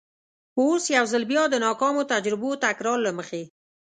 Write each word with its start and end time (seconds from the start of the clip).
اوس 0.59 0.83
یو 0.95 1.05
ځل 1.11 1.23
بیا 1.31 1.43
د 1.49 1.55
ناکامو 1.65 2.09
تجربو 2.13 2.51
تکرار 2.63 2.97
له 3.05 3.11
مخې. 3.17 3.43